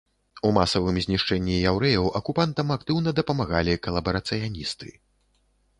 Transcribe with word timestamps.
У 0.47 0.49
масавым 0.53 0.95
знішчэнні 1.05 1.59
яўрэяў 1.73 2.09
акупантам 2.21 2.67
актыўна 2.77 3.09
дапамагалі 3.21 3.81
калабарацыяністы. 3.89 4.89